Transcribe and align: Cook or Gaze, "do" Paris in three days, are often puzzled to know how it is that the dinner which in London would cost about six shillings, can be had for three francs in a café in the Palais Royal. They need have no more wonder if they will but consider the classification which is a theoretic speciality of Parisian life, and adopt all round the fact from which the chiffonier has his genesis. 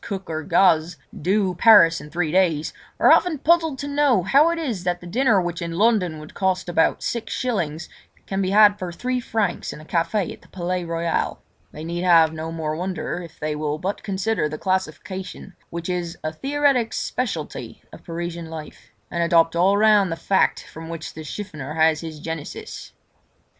Cook 0.03 0.31
or 0.31 0.41
Gaze, 0.41 0.97
"do" 1.15 1.53
Paris 1.53 2.01
in 2.01 2.09
three 2.09 2.31
days, 2.31 2.73
are 2.99 3.11
often 3.11 3.37
puzzled 3.37 3.77
to 3.77 3.87
know 3.87 4.23
how 4.23 4.49
it 4.49 4.57
is 4.57 4.83
that 4.83 4.99
the 4.99 5.05
dinner 5.05 5.39
which 5.39 5.61
in 5.61 5.73
London 5.77 6.17
would 6.17 6.33
cost 6.33 6.67
about 6.67 7.03
six 7.03 7.31
shillings, 7.31 7.87
can 8.25 8.41
be 8.41 8.49
had 8.49 8.79
for 8.79 8.91
three 8.91 9.19
francs 9.19 9.71
in 9.71 9.79
a 9.79 9.85
café 9.85 10.33
in 10.33 10.41
the 10.41 10.47
Palais 10.47 10.83
Royal. 10.85 11.43
They 11.71 11.83
need 11.83 12.01
have 12.01 12.33
no 12.33 12.51
more 12.51 12.75
wonder 12.75 13.21
if 13.21 13.39
they 13.39 13.55
will 13.55 13.77
but 13.77 14.01
consider 14.01 14.49
the 14.49 14.57
classification 14.57 15.55
which 15.69 15.87
is 15.87 16.17
a 16.23 16.33
theoretic 16.33 16.93
speciality 16.93 17.83
of 17.93 18.03
Parisian 18.03 18.49
life, 18.49 18.89
and 19.11 19.21
adopt 19.21 19.55
all 19.55 19.77
round 19.77 20.11
the 20.11 20.15
fact 20.15 20.63
from 20.63 20.89
which 20.89 21.13
the 21.13 21.23
chiffonier 21.23 21.75
has 21.75 22.01
his 22.01 22.19
genesis. 22.19 22.93